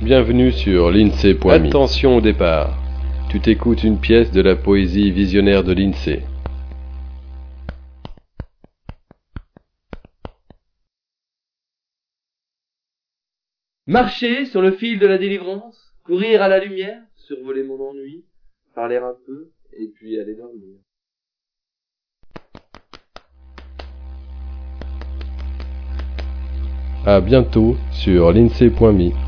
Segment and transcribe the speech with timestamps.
[0.00, 1.50] Bienvenue sur l'INSEE.me.
[1.50, 2.78] Attention au départ.
[3.30, 6.22] Tu t'écoutes une pièce de la poésie visionnaire de l'INSEE.
[13.88, 18.24] Marcher sur le fil de la délivrance, courir à la lumière, survoler mon ennui,
[18.76, 20.76] parler un peu, et puis aller dormir.
[27.04, 29.27] À bientôt sur l'INSEE.me.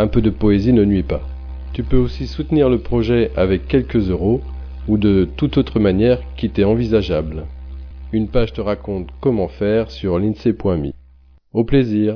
[0.00, 1.20] un peu de poésie ne nuit pas.
[1.74, 4.40] Tu peux aussi soutenir le projet avec quelques euros
[4.88, 7.44] ou de toute autre manière qui t'est envisageable.
[8.10, 10.92] Une page te raconte comment faire sur l'INSEE.me.
[11.52, 12.08] Au plaisir